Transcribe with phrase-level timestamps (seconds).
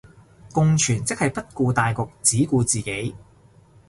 [0.51, 3.15] 共存即係不顧大局只顧自己